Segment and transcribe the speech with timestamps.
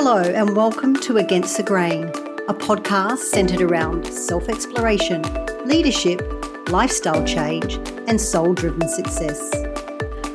[0.00, 2.04] Hello, and welcome to Against the Grain,
[2.46, 5.22] a podcast centered around self exploration,
[5.66, 6.22] leadership,
[6.68, 7.74] lifestyle change,
[8.06, 9.52] and soul driven success.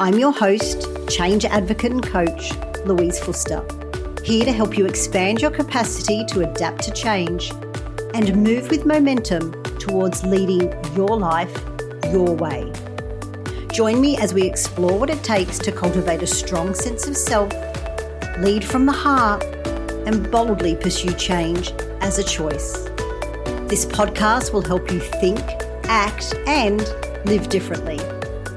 [0.01, 2.51] I'm your host, change advocate and coach,
[2.83, 3.63] Louise Fuster,
[4.25, 7.49] here to help you expand your capacity to adapt to change
[8.13, 11.57] and move with momentum towards leading your life
[12.11, 12.69] your way.
[13.71, 17.49] Join me as we explore what it takes to cultivate a strong sense of self,
[18.39, 19.43] lead from the heart,
[20.05, 22.73] and boldly pursue change as a choice.
[23.67, 25.39] This podcast will help you think,
[25.85, 26.79] act, and
[27.25, 27.99] live differently,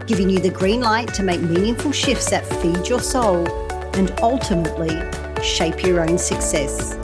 [0.07, 3.47] giving you the green light to make meaningful shifts that feed your soul
[3.95, 5.01] and ultimately
[5.43, 6.97] shape your own success.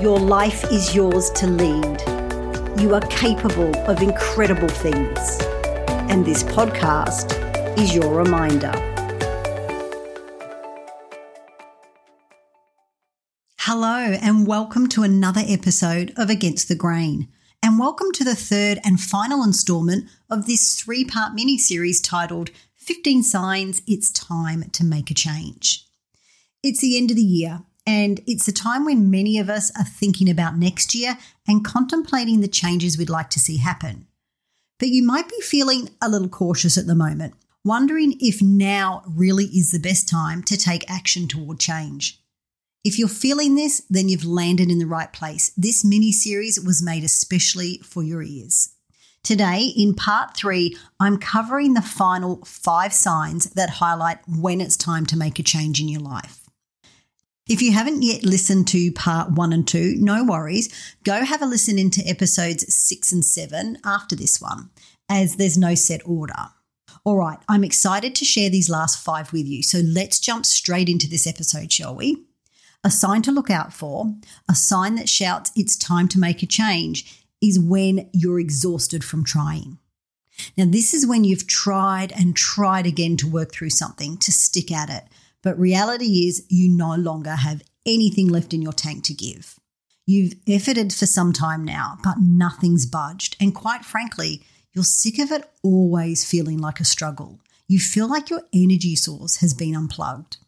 [0.00, 2.00] Your life is yours to lead.
[2.80, 5.38] You are capable of incredible things.
[6.10, 7.36] And this podcast
[7.78, 8.89] is your reminder.
[13.72, 17.28] Hello, and welcome to another episode of Against the Grain.
[17.62, 22.50] And welcome to the third and final installment of this three part mini series titled
[22.78, 25.86] 15 Signs It's Time to Make a Change.
[26.64, 29.84] It's the end of the year, and it's a time when many of us are
[29.84, 34.08] thinking about next year and contemplating the changes we'd like to see happen.
[34.80, 39.44] But you might be feeling a little cautious at the moment, wondering if now really
[39.44, 42.20] is the best time to take action toward change.
[42.82, 45.52] If you're feeling this, then you've landed in the right place.
[45.54, 48.74] This mini series was made especially for your ears.
[49.22, 55.04] Today, in part three, I'm covering the final five signs that highlight when it's time
[55.06, 56.48] to make a change in your life.
[57.46, 60.72] If you haven't yet listened to part one and two, no worries.
[61.04, 64.70] Go have a listen into episodes six and seven after this one,
[65.10, 66.48] as there's no set order.
[67.04, 69.62] All right, I'm excited to share these last five with you.
[69.62, 72.24] So let's jump straight into this episode, shall we?
[72.82, 74.14] A sign to look out for,
[74.48, 79.24] a sign that shouts it's time to make a change, is when you're exhausted from
[79.24, 79.78] trying.
[80.56, 84.72] Now, this is when you've tried and tried again to work through something, to stick
[84.72, 85.04] at it,
[85.42, 89.58] but reality is, you no longer have anything left in your tank to give.
[90.06, 93.36] You've efforted for some time now, but nothing's budged.
[93.40, 97.40] And quite frankly, you're sick of it always feeling like a struggle.
[97.68, 100.38] You feel like your energy source has been unplugged.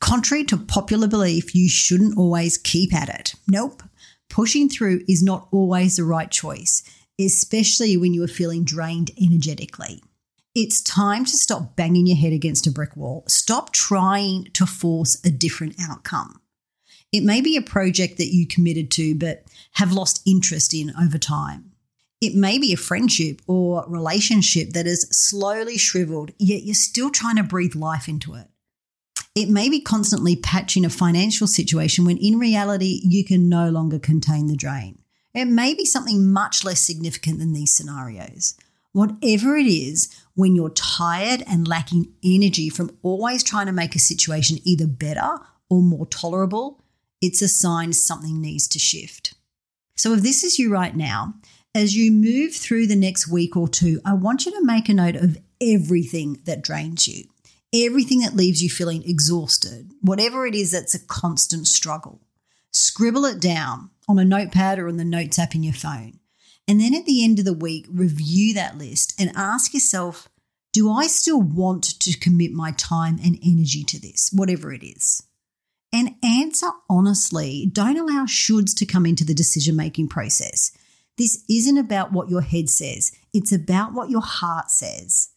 [0.00, 3.34] Contrary to popular belief, you shouldn't always keep at it.
[3.48, 3.82] Nope.
[4.28, 6.82] Pushing through is not always the right choice,
[7.20, 10.02] especially when you are feeling drained energetically.
[10.54, 13.24] It's time to stop banging your head against a brick wall.
[13.26, 16.40] Stop trying to force a different outcome.
[17.12, 21.18] It may be a project that you committed to but have lost interest in over
[21.18, 21.72] time.
[22.20, 27.36] It may be a friendship or relationship that has slowly shriveled, yet you're still trying
[27.36, 28.48] to breathe life into it.
[29.34, 33.98] It may be constantly patching a financial situation when in reality you can no longer
[33.98, 35.00] contain the drain.
[35.34, 38.54] It may be something much less significant than these scenarios.
[38.92, 43.98] Whatever it is, when you're tired and lacking energy from always trying to make a
[43.98, 46.80] situation either better or more tolerable,
[47.20, 49.34] it's a sign something needs to shift.
[49.96, 51.34] So, if this is you right now,
[51.74, 54.94] as you move through the next week or two, I want you to make a
[54.94, 57.24] note of everything that drains you,
[57.74, 62.20] everything that leaves you feeling exhausted, whatever it is that's a constant struggle.
[62.70, 66.18] Scribble it down on a notepad or in the notes app in your phone.
[66.66, 70.28] And then at the end of the week, review that list and ask yourself
[70.72, 75.22] do I still want to commit my time and energy to this, whatever it is?
[75.92, 77.70] And answer honestly.
[77.72, 80.76] Don't allow shoulds to come into the decision making process.
[81.16, 85.30] This isn't about what your head says, it's about what your heart says.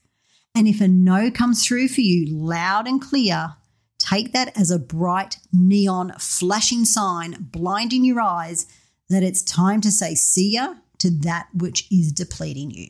[0.57, 3.53] And if a no comes through for you loud and clear,
[3.99, 8.65] take that as a bright neon flashing sign blinding your eyes
[9.07, 12.87] that it's time to say see ya to that which is depleting you.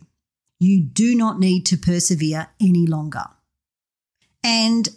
[0.60, 3.26] You do not need to persevere any longer.
[4.46, 4.88] And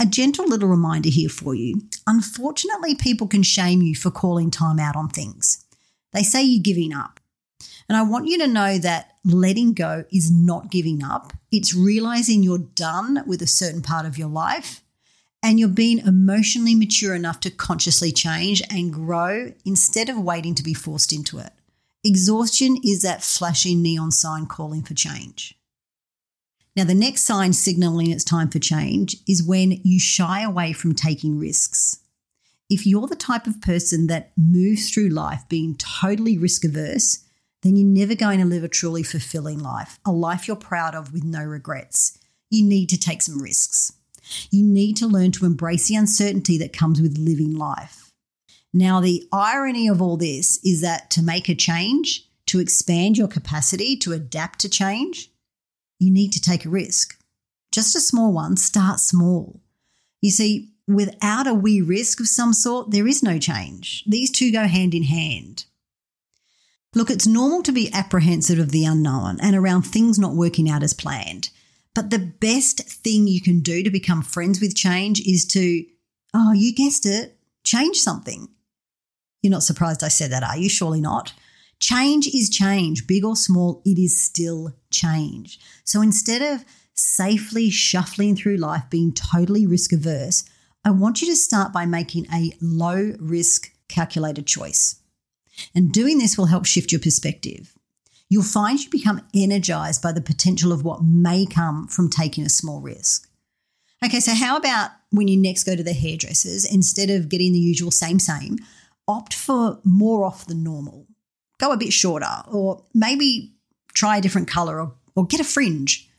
[0.00, 4.80] a gentle little reminder here for you unfortunately, people can shame you for calling time
[4.80, 5.64] out on things.
[6.12, 7.20] They say you're giving up.
[7.88, 12.42] And I want you to know that letting go is not giving up, it's realizing
[12.42, 14.82] you're done with a certain part of your life
[15.42, 20.62] and you're being emotionally mature enough to consciously change and grow instead of waiting to
[20.62, 21.52] be forced into it.
[22.02, 25.56] Exhaustion is that flashing neon sign calling for change.
[26.74, 30.94] Now, the next sign signaling it's time for change is when you shy away from
[30.94, 32.00] taking risks.
[32.68, 37.24] If you're the type of person that moves through life being totally risk averse,
[37.66, 41.12] then you're never going to live a truly fulfilling life, a life you're proud of
[41.12, 42.16] with no regrets.
[42.48, 43.92] You need to take some risks.
[44.50, 48.12] You need to learn to embrace the uncertainty that comes with living life.
[48.72, 53.28] Now, the irony of all this is that to make a change, to expand your
[53.28, 55.30] capacity to adapt to change,
[55.98, 57.18] you need to take a risk.
[57.72, 59.60] Just a small one, start small.
[60.22, 64.04] You see, without a wee risk of some sort, there is no change.
[64.06, 65.64] These two go hand in hand.
[66.96, 70.82] Look, it's normal to be apprehensive of the unknown and around things not working out
[70.82, 71.50] as planned.
[71.94, 75.84] But the best thing you can do to become friends with change is to,
[76.32, 78.48] oh, you guessed it, change something.
[79.42, 80.70] You're not surprised I said that, are you?
[80.70, 81.34] Surely not.
[81.80, 85.60] Change is change, big or small, it is still change.
[85.84, 86.64] So instead of
[86.94, 90.44] safely shuffling through life being totally risk averse,
[90.82, 94.96] I want you to start by making a low risk calculated choice.
[95.74, 97.72] And doing this will help shift your perspective.
[98.28, 102.48] You'll find you become energized by the potential of what may come from taking a
[102.48, 103.28] small risk.
[104.04, 107.58] Okay, so how about when you next go to the hairdressers, instead of getting the
[107.58, 108.58] usual same, same,
[109.08, 111.06] opt for more off than normal?
[111.58, 113.54] Go a bit shorter, or maybe
[113.94, 116.10] try a different color or, or get a fringe.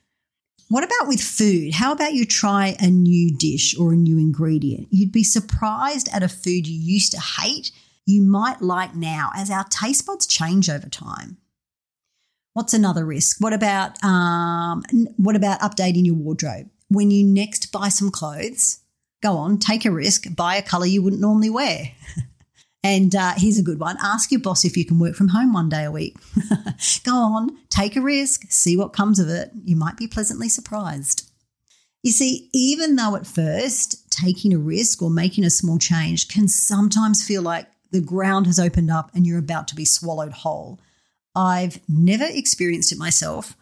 [0.70, 1.76] What about with food?
[1.76, 4.88] How about you try a new dish or a new ingredient?
[4.92, 7.72] You'd be surprised at a food you used to hate,
[8.08, 11.38] you might like now as our taste buds change over time.
[12.54, 13.38] What's another risk?
[13.40, 14.84] What about um,
[15.18, 16.70] what about updating your wardrobe?
[16.88, 18.80] When you next buy some clothes,
[19.22, 21.92] go on, take a risk, buy a color you wouldn't normally wear.
[22.84, 25.52] And uh, here's a good one ask your boss if you can work from home
[25.52, 26.16] one day a week.
[27.04, 29.52] Go on, take a risk, see what comes of it.
[29.66, 31.30] You might be pleasantly surprised.
[32.04, 36.48] You see, even though at first taking a risk or making a small change can
[36.48, 40.80] sometimes feel like the ground has opened up and you're about to be swallowed whole,
[41.36, 43.56] I've never experienced it myself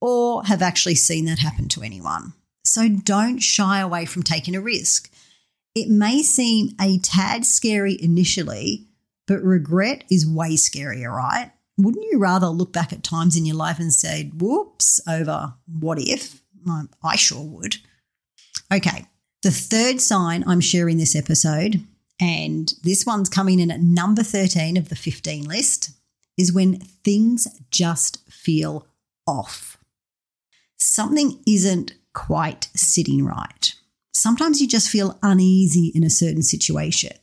[0.00, 2.32] or have actually seen that happen to anyone.
[2.64, 5.10] So don't shy away from taking a risk.
[5.74, 8.86] It may seem a tad scary initially,
[9.26, 11.52] but regret is way scarier, right?
[11.78, 15.98] Wouldn't you rather look back at times in your life and say, whoops, over what
[15.98, 16.42] if?
[17.02, 17.76] I sure would.
[18.72, 19.06] Okay,
[19.42, 21.84] the third sign I'm sharing this episode,
[22.22, 25.90] and this one's coming in at number 13 of the 15 list,
[26.38, 28.86] is when things just feel
[29.26, 29.76] off.
[30.76, 33.74] Something isn't quite sitting right.
[34.14, 37.16] Sometimes you just feel uneasy in a certain situation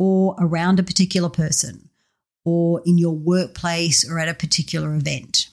[0.00, 1.88] or around a particular person
[2.44, 5.48] or in your workplace or at a particular event.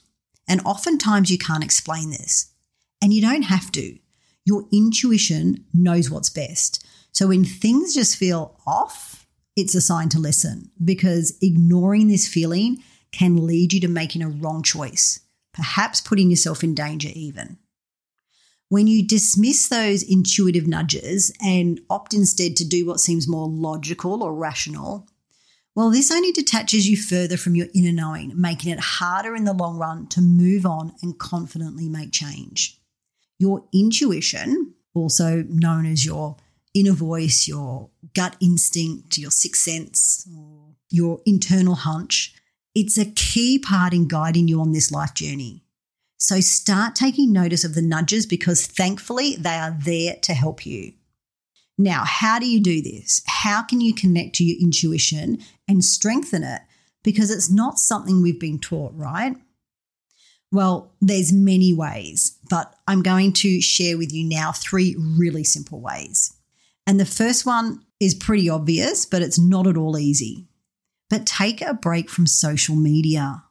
[0.47, 2.51] And oftentimes you can't explain this.
[2.99, 3.99] And you don't have to.
[4.43, 6.83] Your intuition knows what's best.
[7.17, 9.25] So when things just feel off,
[9.55, 14.29] it's a sign to listen because ignoring this feeling can lead you to making a
[14.29, 15.21] wrong choice,
[15.51, 17.57] perhaps putting yourself in danger even.
[18.69, 24.21] When you dismiss those intuitive nudges and opt instead to do what seems more logical
[24.21, 25.07] or rational,
[25.73, 29.53] well, this only detaches you further from your inner knowing, making it harder in the
[29.53, 32.79] long run to move on and confidently make change.
[33.39, 36.37] Your intuition, also known as your
[36.73, 40.27] inner voice, your gut instinct, your sixth sense,
[40.89, 42.35] your internal hunch,
[42.75, 45.63] it's a key part in guiding you on this life journey.
[46.17, 50.93] So start taking notice of the nudges because thankfully they are there to help you.
[51.77, 53.21] Now, how do you do this?
[53.27, 56.61] How can you connect to your intuition and strengthen it?
[57.03, 59.35] Because it's not something we've been taught, right?
[60.51, 65.81] Well, there's many ways, but I'm going to share with you now three really simple
[65.81, 66.33] ways.
[66.87, 70.47] And the first one is pretty obvious, but it's not at all easy.
[71.09, 73.43] But take a break from social media.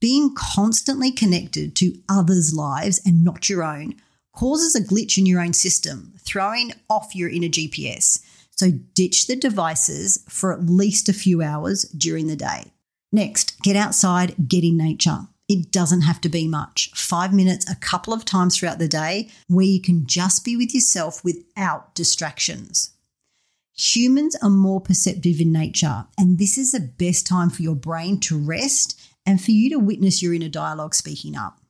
[0.00, 3.94] Being constantly connected to others' lives and not your own
[4.34, 8.22] causes a glitch in your own system, throwing off your inner GPS.
[8.50, 12.72] So ditch the devices for at least a few hours during the day.
[13.10, 15.28] Next, get outside, get in nature.
[15.48, 16.90] It doesn't have to be much.
[16.94, 20.74] Five minutes a couple of times throughout the day where you can just be with
[20.74, 22.94] yourself without distractions.
[23.78, 28.18] Humans are more perceptive in nature, and this is the best time for your brain
[28.20, 31.60] to rest and for you to witness your inner dialogue speaking up.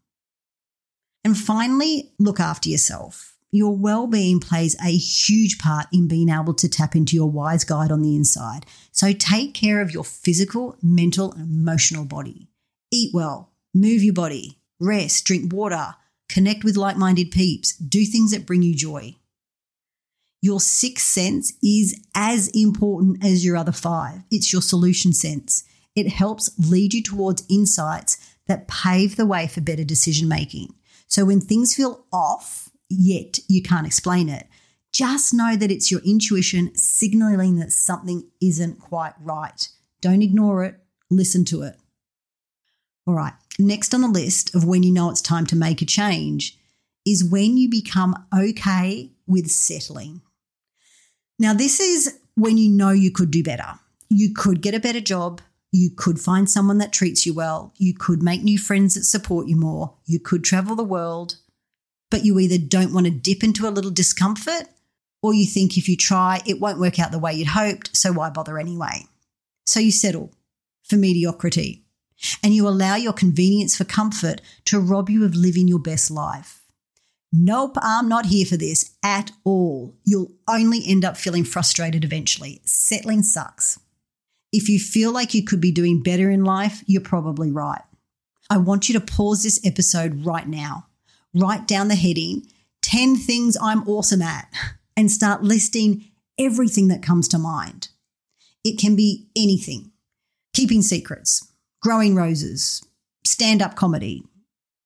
[1.25, 3.37] And finally, look after yourself.
[3.51, 7.65] Your well being plays a huge part in being able to tap into your wise
[7.65, 8.67] guide on the inside.
[8.93, 12.49] So take care of your physical, mental, and emotional body.
[12.93, 15.95] Eat well, move your body, rest, drink water,
[16.29, 19.15] connect with like minded peeps, do things that bring you joy.
[20.43, 24.23] Your sixth sense is as important as your other five.
[24.31, 25.65] It's your solution sense.
[25.95, 30.75] It helps lead you towards insights that pave the way for better decision making.
[31.09, 34.47] So when things feel off, yet you can't explain it,
[34.93, 39.69] just know that it's your intuition signaling that something isn't quite right.
[40.01, 40.77] Don't ignore it,
[41.11, 41.77] listen to it.
[43.07, 45.87] All right, next on the list of when you know it's time to make a
[45.87, 46.59] change
[47.07, 50.23] is when you become okay with settling.
[51.39, 53.75] Now, this is when you know you could do better.
[54.09, 55.41] You could get a better job.
[55.71, 57.73] You could find someone that treats you well.
[57.77, 59.95] You could make new friends that support you more.
[60.07, 61.37] You could travel the world.
[62.11, 64.69] But you either don't want to dip into a little discomfort
[65.23, 67.97] or you think if you try, it won't work out the way you'd hoped.
[67.97, 69.07] So why bother anyway?
[69.67, 70.33] So you settle
[70.85, 71.86] for mediocrity
[72.43, 76.63] and you allow your convenience for comfort to rob you of living your best life.
[77.33, 79.95] Nope, I'm not here for this at all.
[80.05, 82.61] You'll only end up feeling frustrated eventually.
[82.65, 83.79] Settling sucks.
[84.53, 87.83] If you feel like you could be doing better in life, you're probably right.
[88.49, 90.87] I want you to pause this episode right now.
[91.35, 92.47] Write down the heading
[92.83, 94.49] 10 things I'm awesome at
[94.97, 96.05] and start listing
[96.39, 97.89] everything that comes to mind.
[98.65, 99.91] It can be anything
[100.55, 101.53] keeping secrets,
[101.87, 102.85] growing roses,
[103.25, 104.25] stand up comedy,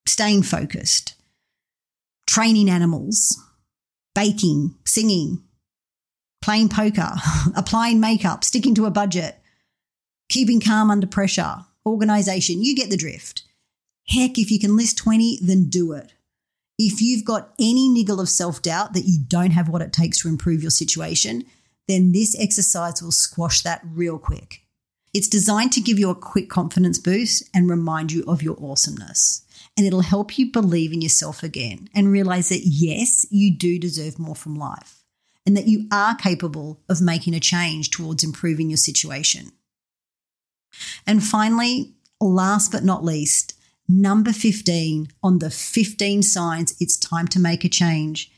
[0.06, 1.14] staying focused,
[2.26, 3.42] training animals,
[4.14, 5.42] baking, singing,
[6.42, 7.14] playing poker,
[7.56, 9.38] applying makeup, sticking to a budget,
[10.28, 12.62] keeping calm under pressure, organization.
[12.62, 13.44] You get the drift.
[14.08, 16.12] Heck, if you can list 20, then do it.
[16.78, 20.20] If you've got any niggle of self doubt that you don't have what it takes
[20.20, 21.44] to improve your situation,
[21.88, 24.64] then this exercise will squash that real quick.
[25.12, 29.44] It's designed to give you a quick confidence boost and remind you of your awesomeness.
[29.76, 34.18] And it'll help you believe in yourself again and realize that yes, you do deserve
[34.18, 35.02] more from life
[35.46, 39.52] and that you are capable of making a change towards improving your situation.
[41.06, 43.54] And finally, last but not least,
[43.88, 48.30] number 15 on the 15 signs it's time to make a change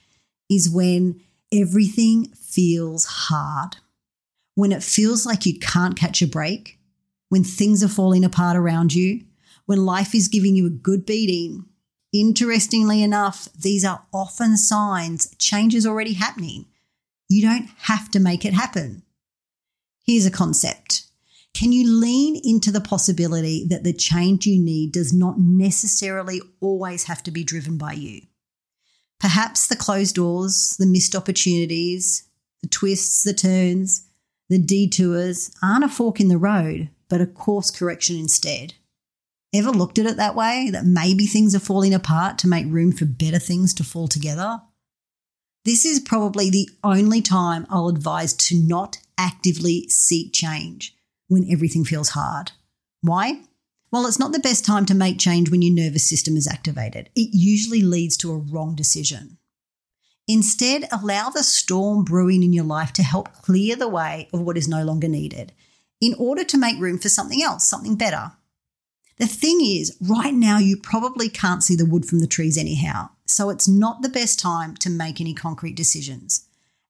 [0.49, 1.21] is when
[1.52, 3.76] everything feels hard
[4.54, 6.78] when it feels like you can't catch a break,
[7.28, 9.25] when things are falling apart around you,
[9.66, 11.64] when life is giving you a good beating,
[12.12, 16.66] interestingly enough, these are often signs change is already happening.
[17.28, 19.02] You don't have to make it happen.
[20.04, 21.04] Here's a concept.
[21.54, 27.04] Can you lean into the possibility that the change you need does not necessarily always
[27.04, 28.23] have to be driven by you?
[29.21, 32.25] Perhaps the closed doors, the missed opportunities,
[32.62, 34.09] the twists, the turns,
[34.49, 38.75] the detours aren't a fork in the road, but a course correction instead.
[39.55, 40.71] Ever looked at it that way?
[40.71, 44.63] That maybe things are falling apart to make room for better things to fall together?
[45.65, 50.97] This is probably the only time I'll advise to not actively seek change
[51.29, 52.53] when everything feels hard.
[53.03, 53.43] Why?
[53.91, 57.11] Well, it's not the best time to make change when your nervous system is activated.
[57.15, 59.39] It usually leads to a wrong decision.
[60.29, 64.57] Instead, allow the storm brewing in your life to help clear the way of what
[64.57, 65.52] is no longer needed
[66.00, 68.33] in order to make room for something else, something better.
[69.19, 73.11] The thing is, right now, you probably can't see the wood from the trees anyhow,
[73.26, 76.49] so it's not the best time to make any concrete decisions.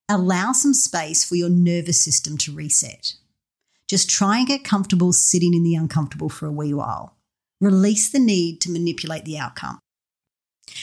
[0.09, 3.15] Allow some space for your nervous system to reset.
[3.87, 7.17] Just try and get comfortable sitting in the uncomfortable for a wee while.
[7.61, 9.79] Release the need to manipulate the outcome.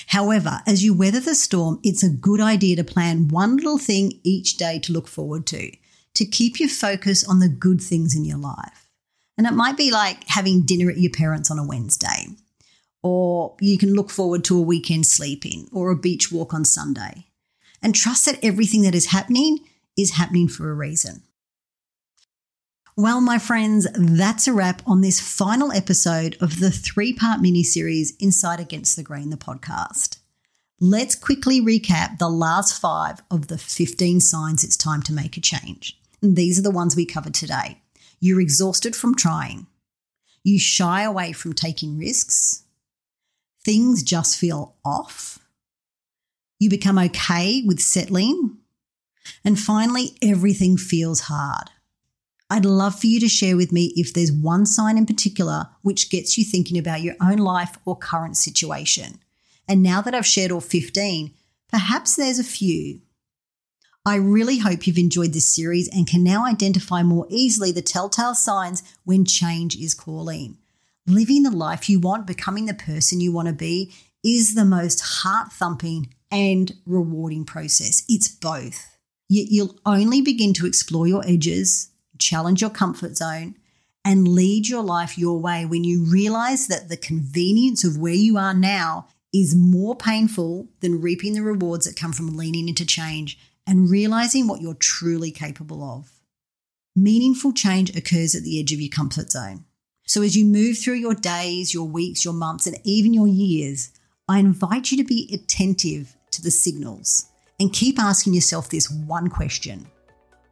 [0.07, 4.19] However, as you weather the storm, it's a good idea to plan one little thing
[4.24, 5.71] each day to look forward to,
[6.15, 8.88] to keep your focus on the good things in your life.
[9.38, 12.27] And it might be like having dinner at your parents' on a Wednesday,
[13.01, 17.27] or you can look forward to a weekend sleeping or a beach walk on Sunday.
[17.81, 19.59] And trust that everything that is happening
[19.98, 21.24] is happening for a reason.
[23.00, 27.63] Well, my friends, that's a wrap on this final episode of the three part mini
[27.63, 30.18] series Inside Against the Grain, the podcast.
[30.82, 35.39] Let's quickly recap the last five of the 15 signs it's time to make a
[35.39, 35.98] change.
[36.22, 37.82] And these are the ones we covered today.
[38.20, 39.68] You're exhausted from trying,
[40.44, 42.63] you shy away from taking risks,
[43.63, 45.39] things just feel off,
[46.60, 48.58] you become okay with settling,
[49.46, 51.70] and finally, everything feels hard.
[52.50, 56.10] I'd love for you to share with me if there's one sign in particular which
[56.10, 59.20] gets you thinking about your own life or current situation.
[59.68, 61.32] And now that I've shared all 15,
[61.72, 63.01] perhaps there's a few.
[64.06, 68.34] I really hope you've enjoyed this series and can now identify more easily the telltale
[68.34, 70.58] signs when change is calling.
[71.06, 75.01] Living the life you want, becoming the person you want to be, is the most
[75.01, 78.03] heart thumping and rewarding process.
[78.10, 78.98] It's both.
[79.27, 81.88] Yet you'll only begin to explore your edges,
[82.20, 83.56] challenge your comfort zone,
[84.06, 88.38] and lead your life your way when you realize that the convenience of where you
[88.38, 93.38] are now is more painful than reaping the rewards that come from leaning into change
[93.68, 96.10] and realizing what you're truly capable of.
[96.96, 99.66] Meaningful change occurs at the edge of your comfort zone.
[100.08, 103.92] So, as you move through your days, your weeks, your months, and even your years,
[104.28, 107.28] I invite you to be attentive to the signals
[107.60, 109.88] and keep asking yourself this one question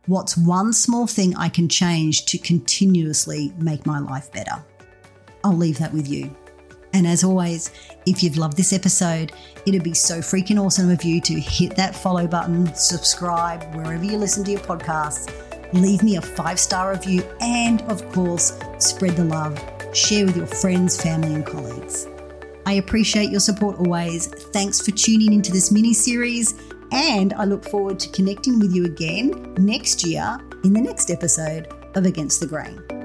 [0.08, 4.64] What's one small thing I can change to continuously make my life better?
[5.44, 6.34] I'll leave that with you.
[6.94, 7.72] And as always,
[8.06, 9.34] if you've loved this episode,
[9.66, 14.16] it'd be so freaking awesome of you to hit that follow button, subscribe wherever you
[14.16, 15.30] listen to your podcasts,
[15.74, 19.62] leave me a five star review, and of course, spread the love.
[19.94, 22.08] Share with your friends, family, and colleagues.
[22.66, 24.28] I appreciate your support always.
[24.28, 26.54] Thanks for tuning into this mini series,
[26.91, 31.67] and I look forward to connecting with you again next year in the next episode
[31.96, 32.97] of Against the Grain.